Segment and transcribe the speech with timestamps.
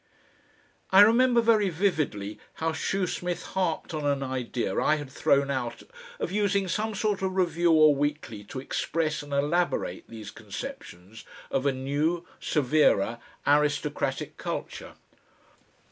[0.89, 5.83] I remember very vividly how Shoesmith harped on an idea I had thrown out
[6.19, 11.67] of using some sort of review or weekly to express and elaborate these conceptions of
[11.67, 14.93] a new, severer, aristocratic culture.